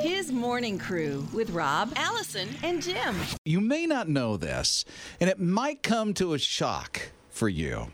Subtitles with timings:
[0.00, 3.16] His morning crew with Rob, Allison, and Jim.
[3.44, 4.84] You may not know this,
[5.20, 7.88] and it might come to a shock for you.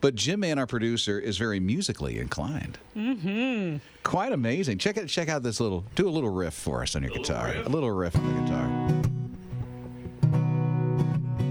[0.00, 2.78] But Jim Mann, our producer, is very musically inclined.
[2.96, 3.76] Mm-hmm.
[4.02, 4.78] Quite amazing.
[4.78, 5.06] Check it.
[5.08, 5.84] Check out this little.
[5.94, 7.54] Do a little riff for us on your guitar.
[7.64, 8.68] A little riff on the guitar.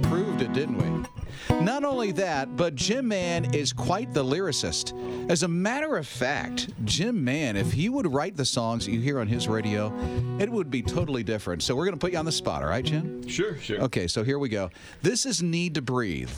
[0.10, 1.23] Proved it, didn't we?
[1.50, 4.94] Not only that, but Jim Mann is quite the lyricist.
[5.30, 9.00] As a matter of fact, Jim Mann, if he would write the songs that you
[9.00, 9.94] hear on his radio,
[10.40, 11.64] it would be totally different.
[11.64, 13.28] So we're going to put you on the spot, all right, Jim?
[13.28, 13.82] Sure, sure.
[13.82, 14.70] Okay, so here we go.
[15.02, 16.30] This is NEEDTOBREATHE.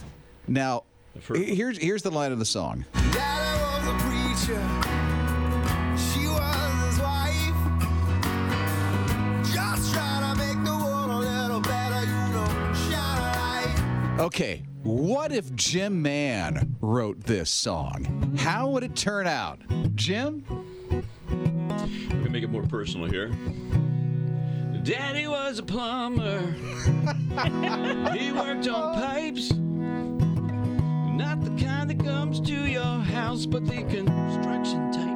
[0.47, 0.83] Now,
[1.33, 2.85] here's here's the line of the song.
[3.11, 4.61] Daddy was a preacher.
[5.97, 7.55] She was his wife.
[9.53, 12.45] Just trying to make the world a little better, you know.
[12.89, 14.19] Shine a light.
[14.19, 18.35] Okay, what if Jim Mann wrote this song?
[18.37, 19.59] How would it turn out?
[19.95, 20.45] Jim?
[20.91, 21.01] We
[22.21, 23.29] can make it more personal here.
[24.83, 26.39] Daddy was a plumber.
[28.13, 29.51] he worked on pipes.
[31.15, 35.14] Not the kind that comes to your house, but the construction type.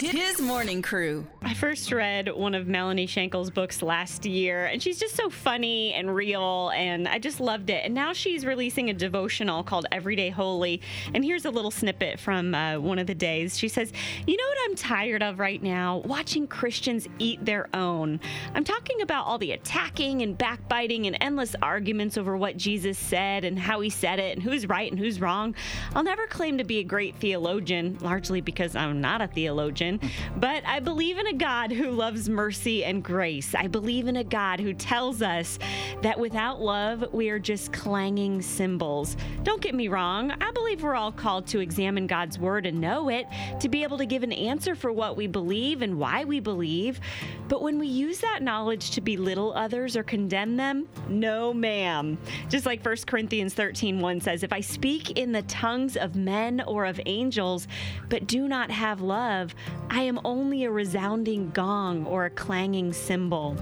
[0.00, 1.26] It's his morning crew.
[1.48, 5.94] I first read one of Melanie Shankle's books last year, and she's just so funny
[5.94, 7.86] and real, and I just loved it.
[7.86, 10.82] And now she's releasing a devotional called Everyday Holy.
[11.14, 13.56] And here's a little snippet from uh, one of the days.
[13.56, 13.94] She says,
[14.26, 16.02] You know what I'm tired of right now?
[16.04, 18.20] Watching Christians eat their own.
[18.54, 23.46] I'm talking about all the attacking and backbiting and endless arguments over what Jesus said
[23.46, 25.54] and how he said it and who's right and who's wrong.
[25.94, 29.98] I'll never claim to be a great theologian, largely because I'm not a theologian,
[30.36, 33.54] but I believe in a God who loves mercy and grace.
[33.54, 35.58] I believe in a God who tells us
[36.02, 39.16] that without love, we are just clanging cymbals.
[39.44, 43.08] Don't get me wrong, I believe we're all called to examine God's word and know
[43.08, 43.26] it,
[43.60, 47.00] to be able to give an answer for what we believe and why we believe.
[47.46, 52.18] But when we use that knowledge to belittle others or condemn them, no ma'am.
[52.48, 56.62] Just like 1 Corinthians 13 1 says, If I speak in the tongues of men
[56.66, 57.68] or of angels,
[58.08, 59.54] but do not have love,
[59.88, 63.56] I am only a resounding gong or a clanging cymbal.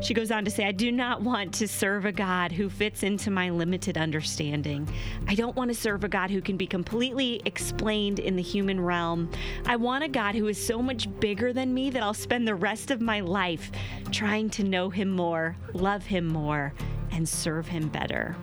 [0.00, 3.02] She goes on to say, I do not want to serve a God who fits
[3.02, 4.88] into my limited understanding.
[5.28, 8.80] I don't want to serve a God who can be completely explained in the human
[8.80, 9.30] realm.
[9.66, 12.54] I want a God who is so much bigger than me that I'll spend the
[12.54, 13.70] rest of my life
[14.10, 16.72] trying to know him more, love him more,
[17.10, 18.36] and serve him better.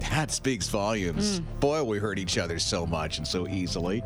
[0.00, 1.40] That speaks volumes.
[1.60, 4.02] Boy, we hurt each other so much and so easily.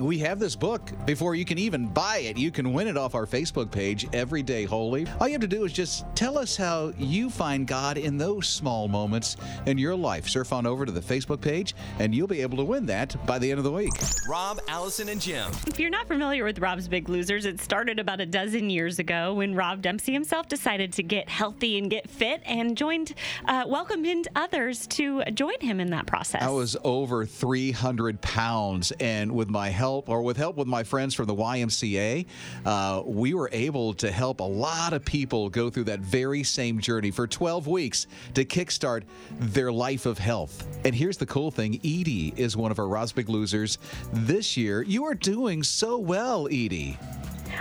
[0.00, 0.90] We have this book.
[1.04, 4.64] Before you can even buy it, you can win it off our Facebook page, Everyday
[4.64, 5.06] Holy.
[5.20, 8.46] All you have to do is just tell us how you find God in those
[8.46, 10.28] small moments in your life.
[10.28, 13.38] Surf on over to the Facebook page, and you'll be able to win that by
[13.38, 13.92] the end of the week.
[14.28, 15.50] Rob, Allison, and Jim.
[15.66, 19.34] If you're not familiar with Rob's Big Losers, it started about a dozen years ago
[19.34, 23.14] when Rob Dempsey himself decided to get healthy and get fit and joined,
[23.46, 26.42] uh, welcomed in others to join him in that process.
[26.42, 31.14] I was over 300 pounds, and with my help, or with help with my friends
[31.14, 32.26] from the YMCA,
[32.64, 36.80] uh, we were able to help a lot of people go through that very same
[36.80, 39.02] journey for 12 weeks to kickstart
[39.38, 40.66] their life of health.
[40.84, 43.78] And here's the cool thing Edie is one of our Rob's Big Losers
[44.12, 44.82] this year.
[44.82, 46.98] You are doing so well, Edie.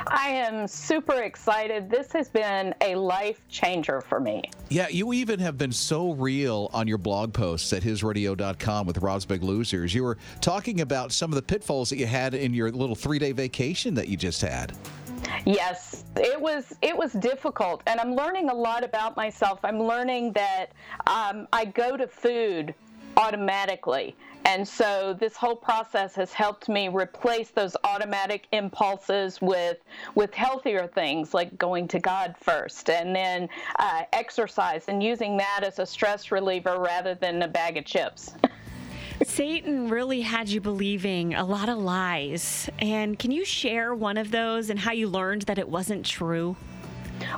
[0.07, 1.89] I am super excited.
[1.89, 4.43] This has been a life changer for me.
[4.69, 9.25] Yeah, you even have been so real on your blog posts at hisradio.com with Rob's
[9.25, 9.93] Big Losers.
[9.93, 13.19] You were talking about some of the pitfalls that you had in your little three
[13.19, 14.73] day vacation that you just had.
[15.45, 19.59] Yes, it was it was difficult, and I'm learning a lot about myself.
[19.63, 20.67] I'm learning that
[21.07, 22.73] um, I go to food
[23.17, 24.15] automatically.
[24.45, 29.77] And so this whole process has helped me replace those automatic impulses with
[30.13, 33.50] with healthier things like going to God first, and then
[33.80, 38.36] uh, exercise and using that as a stress reliever rather than a bag of chips.
[39.24, 42.69] Satan really had you believing a lot of lies.
[42.80, 46.56] And can you share one of those and how you learned that it wasn't true?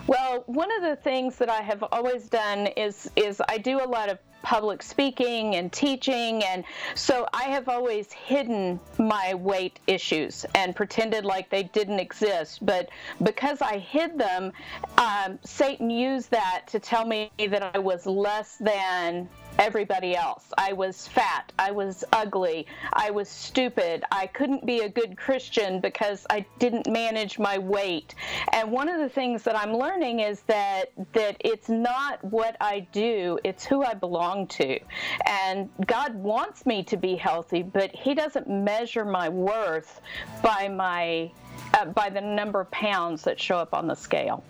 [0.07, 3.85] Well, one of the things that I have always done is is I do a
[3.85, 6.63] lot of public speaking and teaching and
[6.95, 12.89] so I have always hidden my weight issues and pretended like they didn't exist but
[13.23, 14.51] because I hid them
[14.97, 19.27] um, Satan used that to tell me that I was less than
[19.59, 20.45] everybody else.
[20.57, 21.51] I was fat.
[21.57, 22.67] I was ugly.
[22.93, 24.03] I was stupid.
[24.11, 28.15] I couldn't be a good Christian because I didn't manage my weight.
[28.53, 32.81] And one of the things that I'm learning is that that it's not what I
[32.91, 34.79] do, it's who I belong to.
[35.25, 40.01] And God wants me to be healthy, but he doesn't measure my worth
[40.41, 41.31] by my
[41.73, 44.43] uh, by the number of pounds that show up on the scale.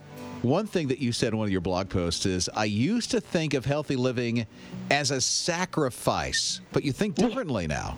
[0.43, 3.19] One thing that you said in one of your blog posts is I used to
[3.19, 4.45] think of healthy living
[4.91, 7.97] as a sacrifice, but you think differently now.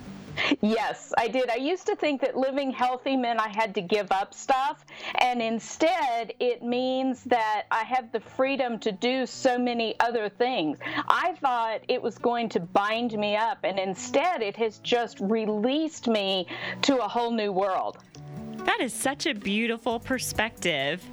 [0.61, 1.49] Yes, I did.
[1.49, 5.41] I used to think that living healthy meant I had to give up stuff, and
[5.41, 10.77] instead it means that I have the freedom to do so many other things.
[11.09, 16.07] I thought it was going to bind me up, and instead it has just released
[16.07, 16.47] me
[16.83, 17.97] to a whole new world.
[18.59, 21.03] That is such a beautiful perspective.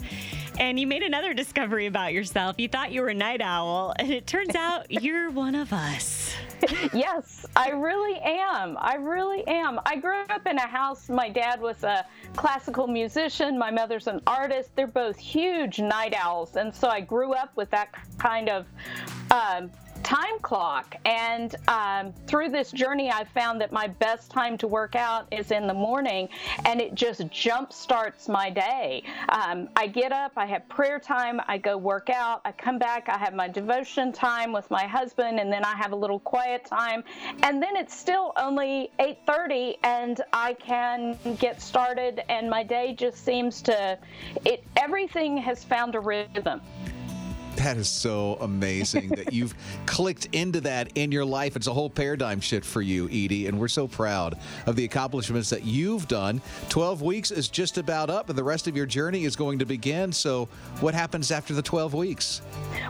[0.59, 2.57] And you made another discovery about yourself.
[2.59, 6.35] You thought you were a night owl, and it turns out you're one of us.
[6.95, 8.79] yes, I really am.
[8.81, 9.79] I really am.
[9.85, 11.11] I grew up in a house.
[11.11, 13.59] My dad was a classical musician.
[13.59, 14.71] My mother's an artist.
[14.75, 16.57] They're both huge night owls.
[16.57, 17.89] And so I grew up with that
[18.19, 18.67] kind of
[19.31, 19.71] um,
[20.07, 20.95] time clock.
[21.05, 25.51] And um, through this journey, I've found that my best time to work out is
[25.51, 26.29] in the morning,
[26.65, 29.03] and it just jump starts my day.
[29.29, 33.09] Um, I get up, I have prayer time, I go work out, I come back,
[33.09, 36.65] I have my devotion time with my husband, and then I have a little quiet
[36.65, 37.03] time,
[37.43, 43.25] and then it's still only 8:30, and I can get started, and my day just
[43.25, 43.99] seems to
[44.45, 44.63] it.
[44.77, 46.61] Everything has found a rhythm.
[47.57, 49.55] That is so amazing that you've
[49.87, 51.57] clicked into that in your life.
[51.57, 55.51] It's a whole paradigm shift for you, Edie, and we're so proud of the accomplishments
[55.51, 56.43] that you've done.
[56.69, 59.65] 12 weeks is just about up, and the rest of your journey is going to
[59.65, 60.13] begin.
[60.13, 60.49] So,
[60.81, 62.43] what happens after the 12 weeks?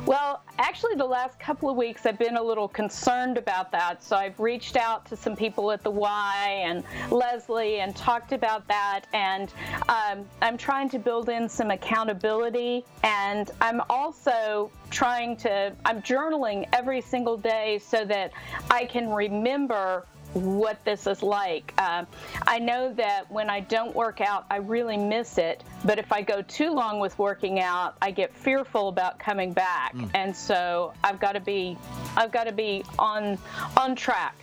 [0.06, 4.05] Well, actually, the last couple of weeks I've been a little concerned about that.
[4.05, 8.69] So, I've reached out to some people at the Y and Leslie and talked about
[8.69, 9.06] that.
[9.12, 9.53] And
[9.88, 12.85] um, I'm trying to build in some accountability.
[13.03, 18.31] And I'm also trying to, I'm journaling every single day so that
[18.70, 20.06] I can remember
[20.37, 21.73] what this is like.
[21.79, 22.05] Uh,
[22.47, 25.62] I know that when I don't work out, I really miss it.
[25.85, 29.94] But if I go too long with working out, I get fearful about coming back,
[29.94, 30.11] mm.
[30.15, 31.77] and so I've got to be,
[32.17, 33.38] I've got to be on
[33.77, 34.35] on track.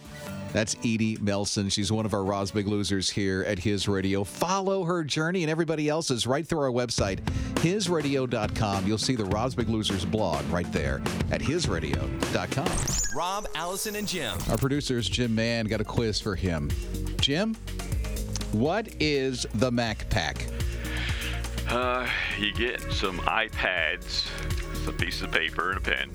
[0.54, 1.68] That's Edie Melson.
[1.70, 4.24] She's one of our Rob's Big Losers here at His Radio.
[4.24, 7.22] Follow her journey and everybody else's right through our website,
[7.56, 8.86] hisradio.com.
[8.88, 11.02] You'll see the Rob's Big Losers blog right there
[11.32, 13.18] at hisradio.com.
[13.18, 14.38] Rob, Allison, and Jim.
[14.50, 16.70] Our producers, Jim Mann, got a quiz for him.
[17.20, 17.56] Jim,
[18.52, 20.48] what is the Mac Pack?
[21.70, 22.08] Uh,
[22.38, 24.28] you get some iPads,
[24.86, 26.12] some pieces of paper, and a pen.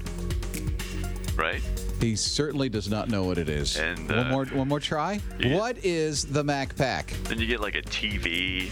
[1.37, 1.63] Right?
[2.01, 3.77] He certainly does not know what it is.
[3.77, 5.21] And, one uh, more, one more try.
[5.39, 5.57] yeah.
[5.57, 7.09] What is the Mac Pack?
[7.25, 8.69] Then you get like a TV,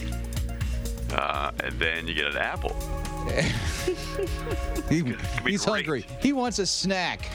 [1.12, 2.74] uh, and then you get an Apple.
[4.89, 5.03] He-
[5.44, 5.84] he's great.
[5.84, 6.06] hungry.
[6.20, 7.29] He wants a snack.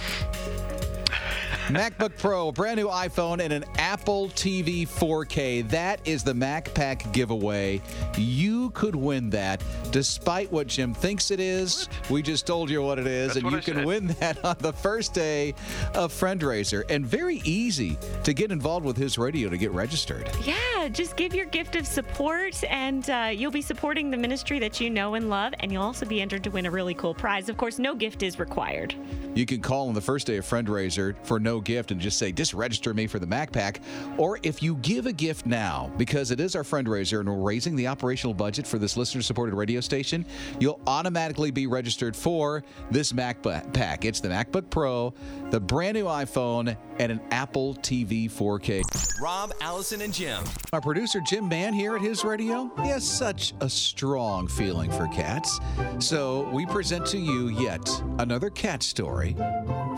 [1.72, 5.70] MacBook Pro, brand new iPhone, and an Apple TV 4K.
[5.70, 7.82] That is the Mac Pack giveaway.
[8.18, 11.88] You could win that, despite what Jim thinks it is.
[12.10, 13.86] We just told you what it is, That's and you I can said.
[13.86, 15.56] win that on the first day
[15.96, 16.84] of Friendraiser.
[16.90, 20.30] And very easy to get involved with his radio to get registered.
[20.44, 24.82] Yeah, just give your gift of support, and uh, you'll be supporting the ministry that
[24.82, 27.48] you know and love, and you'll also be entered to win a really cool prize.
[27.48, 28.94] Of course, no gift is required.
[29.36, 32.32] You can call on the first day of Friendraiser for no gift and just say,
[32.32, 33.82] just register me for the Mac Pack.
[34.18, 37.76] Or if you give a gift now, because it is our fundraiser and we're raising
[37.76, 40.26] the operational budget for this listener supported radio station,
[40.60, 44.06] you'll automatically be registered for this Mac Pa- Pack.
[44.06, 45.14] It's the MacBook Pro,
[45.50, 48.84] the brand new iPhone, and an Apple TV 4K.
[49.22, 50.44] Rob, Allison, and Jim.
[50.74, 55.08] Our producer Jim Mann here at his radio, he has such a strong feeling for
[55.08, 55.60] cats.
[56.00, 57.88] So we present to you yet
[58.20, 59.36] another cat story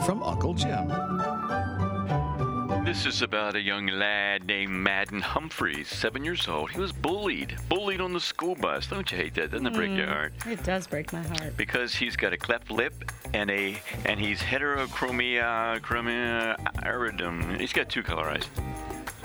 [0.05, 0.89] from Uncle Jim.
[2.93, 6.69] This is about a young lad named Madden Humphreys, seven years old.
[6.69, 8.85] He was bullied, bullied on the school bus.
[8.85, 9.49] Don't you hate that?
[9.49, 10.11] Doesn't it break your hmm.
[10.11, 10.33] heart?
[10.45, 11.57] It does break my heart.
[11.57, 12.93] Because he's got a cleft lip
[13.33, 17.59] and a and he's heterochromia chromia iridum.
[17.59, 18.45] He's got two color eyes.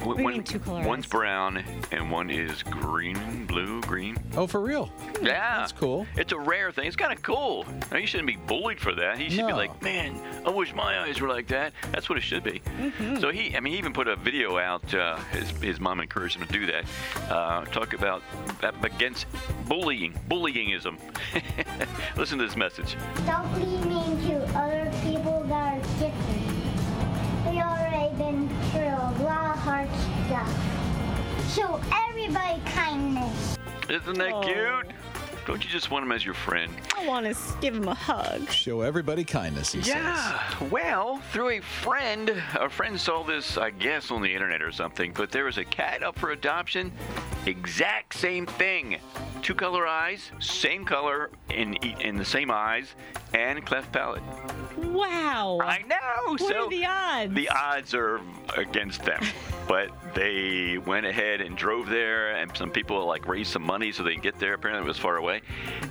[0.03, 4.17] Do you mean two color One's brown and one is green, blue, green.
[4.37, 4.91] Oh, for real?
[5.23, 6.07] Yeah, That's cool.
[6.17, 6.87] It's a rare thing.
[6.87, 7.67] It's kind of cool.
[7.91, 9.19] Now, you shouldn't be bullied for that.
[9.19, 9.57] He should be No.
[9.57, 11.73] like, man, I wish my eyes were like that.
[11.93, 12.61] That's what it should be.
[12.79, 13.19] Mm-hmm.
[13.19, 14.93] So he, I mean, he even put a video out.
[14.95, 16.85] Uh, his his mom encouraged him to do that.
[17.31, 18.23] Uh, talk about
[18.61, 19.27] that against
[19.67, 20.99] bullying, bullyingism.
[22.17, 22.97] Listen to this message.
[23.27, 24.88] Don't be mean to other
[28.19, 29.89] been through a lot of hard
[30.27, 31.55] stuff.
[31.55, 33.57] Show everybody kindness.
[33.89, 34.41] Isn't that Oh.
[34.43, 34.95] cute?
[35.47, 36.71] Don't you just want him as your friend?
[36.99, 38.51] I want to give him a hug.
[38.51, 39.95] Show everybody kindness, he says.
[39.95, 40.43] Yeah.
[40.69, 45.13] Well, through a friend, a friend saw this, I guess, on the internet or something.
[45.15, 46.93] But there was a cat up for adoption.
[47.49, 48.99] Exact same thing.
[49.41, 52.95] Two color eyes, same color in in the same eyes,
[53.33, 54.23] and cleft palate.
[54.77, 55.59] Wow.
[55.63, 56.33] I know.
[56.33, 57.35] What so are the odds?
[57.35, 58.21] The odds are
[58.55, 59.25] against them,
[59.69, 64.03] but they went ahead and drove there, and some people like raised some money so
[64.03, 64.53] they can get there.
[64.53, 65.41] Apparently, it was far away,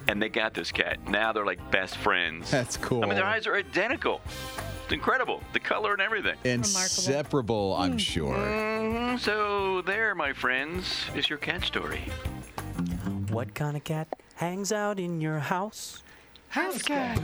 [0.07, 1.09] and they got this cat.
[1.09, 2.51] Now they're like best friends.
[2.51, 3.03] That's cool.
[3.03, 4.21] I mean, their eyes are identical.
[4.87, 6.37] It's incredible, the color and everything.
[6.45, 8.37] Inseparable, I'm sure.
[8.37, 12.03] Mhm, So there, my friends, is your cat story.
[13.29, 16.03] What kind of cat hangs out in your house?
[16.47, 17.19] House cat.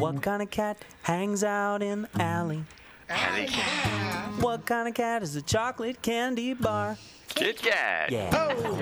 [0.00, 2.64] What kind of cat hangs out in the alley?
[3.08, 4.30] Alley cat.
[4.40, 6.96] What kind of cat is a chocolate candy bar?
[7.28, 8.10] Kit Kat.
[8.10, 8.30] Yeah.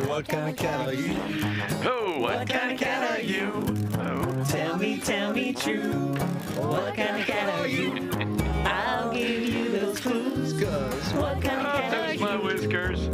[0.06, 1.16] What kind of cat are you?
[1.84, 3.50] Oh, what, kind of cat are you?
[4.52, 5.92] Tell me, tell me true.
[6.60, 8.10] What kind of cat are you?
[8.66, 10.52] I'll give you those clues.
[11.14, 13.08] What kind of Oh, cat are there's my whiskers.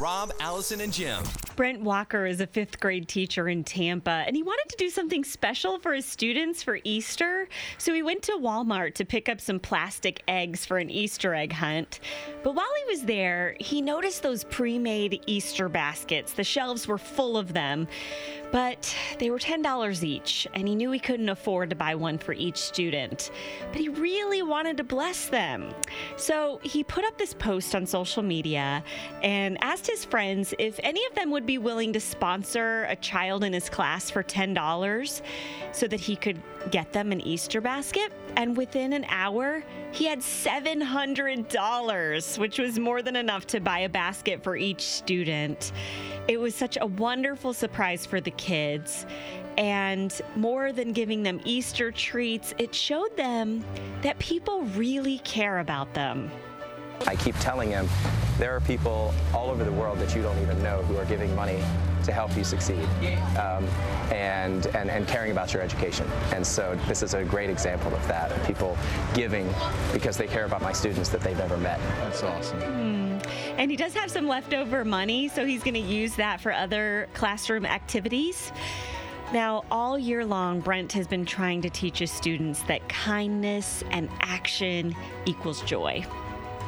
[0.00, 1.22] Rob, Allison, and Jim.
[1.60, 5.22] Brent Walker is a fifth grade teacher in Tampa, and he wanted to do something
[5.22, 7.50] special for his students for Easter.
[7.76, 11.52] So he went to Walmart to pick up some plastic eggs for an Easter egg
[11.52, 12.00] hunt.
[12.42, 16.32] But while he was there, he noticed those pre made Easter baskets.
[16.32, 17.86] The shelves were full of them,
[18.52, 22.32] but they were $10 each, and he knew he couldn't afford to buy one for
[22.32, 23.30] each student.
[23.70, 25.74] But he really wanted to bless them.
[26.16, 28.82] So he put up this post on social media
[29.22, 33.42] and asked his friends if any of them would be willing to sponsor a child
[33.42, 35.20] in his class for $10
[35.72, 36.40] so that he could
[36.70, 38.12] get them an Easter basket.
[38.36, 43.88] And within an hour, he had $700, which was more than enough to buy a
[43.88, 45.72] basket for each student.
[46.28, 49.04] It was such a wonderful surprise for the kids.
[49.58, 53.64] And more than giving them Easter treats, it showed them
[54.02, 56.30] that people really care about them.
[57.06, 57.88] I keep telling him
[58.38, 61.34] there are people all over the world that you don't even know who are giving
[61.34, 61.62] money
[62.04, 62.84] to help you succeed
[63.36, 63.64] um,
[64.10, 66.06] and, and, and caring about your education.
[66.32, 68.76] And so this is a great example of that, of people
[69.14, 69.52] giving
[69.92, 71.78] because they care about my students that they've never met.
[71.98, 72.60] That's awesome.
[73.58, 77.08] And he does have some leftover money, so he's going to use that for other
[77.12, 78.52] classroom activities.
[79.32, 84.08] Now, all year long, Brent has been trying to teach his students that kindness and
[84.22, 86.04] action equals joy.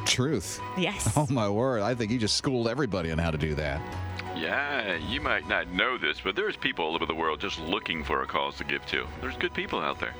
[0.06, 0.60] Truth.
[0.76, 1.10] Yes.
[1.16, 1.82] Oh, my word.
[1.82, 3.80] I think you just schooled everybody on how to do that.
[4.36, 8.02] Yeah, you might not know this, but there's people all over the world just looking
[8.02, 9.06] for a cause to give to.
[9.20, 10.14] There's good people out there.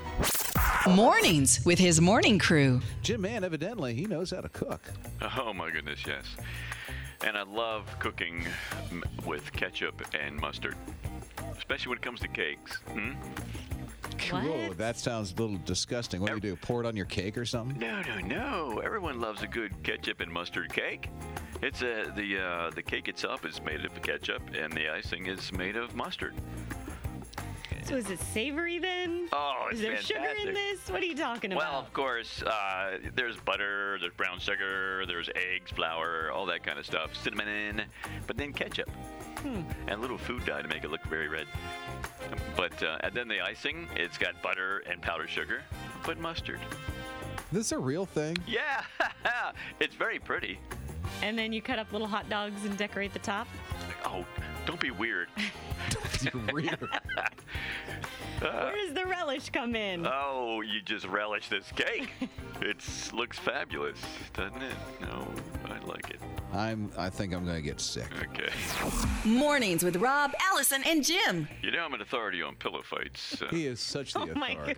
[0.89, 2.81] Mornings with his morning crew.
[3.03, 4.81] Jim Mann, evidently, he knows how to cook.
[5.39, 6.25] Oh my goodness, yes.
[7.25, 8.45] And I love cooking
[9.25, 10.77] with ketchup and mustard,
[11.57, 12.77] especially when it comes to cakes.
[12.93, 13.13] Hmm?
[14.15, 16.21] Whoa, that sounds a little disgusting.
[16.21, 16.57] What do you do?
[16.57, 17.79] Pour it on your cake or something?
[17.79, 18.81] No, no, no.
[18.85, 21.09] Everyone loves a good ketchup and mustard cake.
[21.63, 25.53] It's a the uh, the cake itself is made of ketchup, and the icing is
[25.53, 26.35] made of mustard.
[27.85, 29.29] So is it savory then?
[29.33, 30.89] Oh, it's is there sugar in this?
[30.89, 31.71] What are you talking about?
[31.71, 36.79] Well, of course, uh, there's butter, there's brown sugar, there's eggs, flour, all that kind
[36.79, 37.83] of stuff, cinnamon,
[38.27, 38.89] but then ketchup
[39.41, 39.63] Hmm.
[39.89, 41.47] and a little food dye to make it look very red.
[42.57, 45.63] But uh, and then the icing, it's got butter and powdered sugar,
[46.05, 46.61] but mustard.
[47.51, 48.37] This is a real thing?
[48.47, 48.83] Yeah,
[49.81, 50.59] it's very pretty.
[51.23, 53.47] And then you cut up little hot dogs and decorate the top.
[54.05, 54.25] Oh,
[54.67, 55.29] don't be weird.
[56.25, 56.79] don't be weird.
[58.41, 60.07] Where does the relish come in?
[60.07, 62.11] Oh, you just relish this cake.
[62.61, 63.99] it looks fabulous,
[64.33, 64.75] doesn't it?
[65.01, 65.29] No,
[65.67, 66.21] I like it.
[66.53, 66.91] I'm.
[66.99, 68.09] I think I'm going to get sick.
[68.31, 68.51] Okay.
[69.25, 71.49] Mornings with Rob, Allison, and Jim.
[71.63, 73.41] You know I'm an authority on pillow fights.
[73.41, 74.75] Uh, He is such the oh my authority.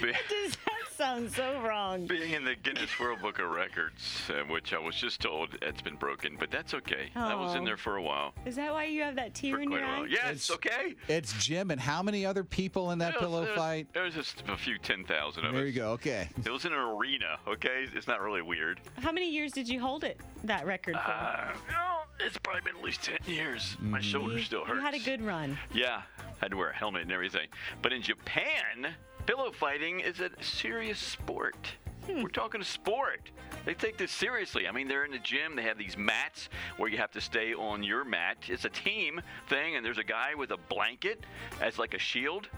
[0.00, 0.16] goodness.
[0.28, 2.06] Does that sounds so wrong.
[2.06, 5.82] Being in the Guinness World Book of Records, uh, which I was just told it's
[5.82, 7.10] been broken, but that's okay.
[7.16, 7.64] I was in Oh.
[7.66, 8.34] there for a while.
[8.46, 9.98] Is that why you have that tear For in your eye?
[10.00, 10.06] while.
[10.08, 10.94] Yes, okay.
[11.08, 13.92] It's Jim and how many other people in that was- pillow there was- fight?
[13.92, 15.64] There was just a few 10,000 of There us.
[15.64, 15.90] There you go.
[15.92, 16.28] Okay.
[16.44, 17.86] It was in an arena, okay?
[17.92, 18.80] It's not really weird.
[19.02, 21.10] How many years did you hold it, that record for?
[21.10, 23.76] Uh, no, it's probably been at least 10 years.
[23.80, 24.76] My shoulder still hurts.
[24.78, 25.58] you had a good run.
[25.72, 27.48] Yeah, I had to wear a helmet and everything.
[27.82, 28.94] But in Japan,
[29.26, 31.72] pillow fighting is a serious sport.
[32.06, 32.22] Hmm.
[32.22, 33.30] We're talking a sport.
[33.64, 34.68] They take this seriously.
[34.68, 35.56] I mean, they're in the gym.
[35.56, 38.36] They have these mats where you have to stay on your mat.
[38.46, 41.24] It's a team thing, and there's a guy with a blanket
[41.62, 42.48] as like a shield,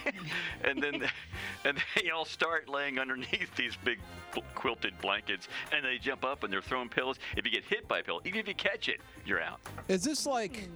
[0.64, 1.08] and then
[1.64, 4.00] and they all start laying underneath these big
[4.54, 7.16] quilted blankets, and they jump up and they're throwing pillows.
[7.36, 9.60] If you get hit by a pillow, even if you catch it, you're out.
[9.88, 10.68] Is this like,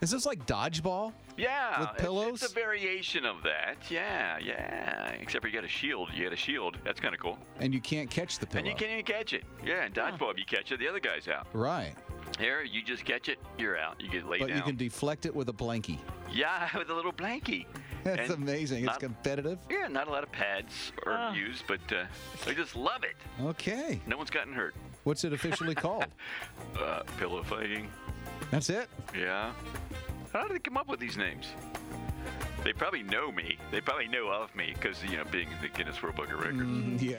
[0.00, 1.12] is this like dodgeball?
[1.36, 2.42] Yeah, With pillows?
[2.42, 3.76] It's, a variation of that.
[3.90, 5.10] Yeah, yeah.
[5.12, 6.10] Except for you got a shield.
[6.14, 6.76] You got a shield.
[6.84, 7.38] That's kind of cool.
[7.60, 8.58] And you can't catch the pillow.
[8.60, 9.44] And you can't even catch it.
[9.64, 11.46] Yeah, in dodgeball, if you catch it, the other guy's out.
[11.54, 11.94] Right.
[12.38, 14.00] Here, you just catch it, you're out.
[14.00, 14.48] You get laid out.
[14.48, 14.56] But down.
[14.58, 15.98] you can deflect it with a blankie.
[16.32, 17.66] yeah, with a little blankie.
[18.04, 18.86] That's And amazing.
[18.86, 19.58] It's competitive.
[19.70, 21.34] Yeah, not a lot of pads are Oh.
[21.34, 22.04] used, but uh,
[22.46, 23.16] they just love it.
[23.44, 24.00] Okay.
[24.06, 24.74] No one's gotten hurt.
[25.04, 26.06] What's it officially called?
[26.78, 27.88] Uh, pillow fighting.
[28.50, 28.88] That's it.
[29.16, 29.52] Yeah.
[30.32, 31.46] How did they come up with these names?
[32.64, 33.56] They probably know me.
[33.70, 36.40] They probably know of me because, you know, being in the Guinness World Book of
[36.40, 36.60] Records.
[36.60, 37.18] Mm, yeah.